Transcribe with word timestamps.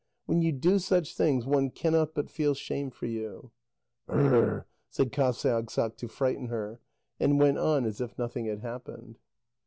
When 0.25 0.41
you 0.41 0.51
do 0.51 0.79
such 0.79 1.13
things, 1.15 1.45
one 1.45 1.69
cannot 1.69 2.15
but 2.15 2.27
feel 2.27 2.55
shame 2.55 2.89
for 2.89 3.05
you." 3.05 3.51
"Hrrrr!" 4.09 4.65
said 4.89 5.11
Qasiagssaq, 5.11 5.95
to 5.97 6.07
frighten 6.07 6.47
her, 6.47 6.79
and 7.19 7.37
went 7.39 7.59
on 7.59 7.85
as 7.85 8.01
if 8.01 8.17
nothing 8.17 8.47
had 8.47 8.61
happened. 8.61 9.19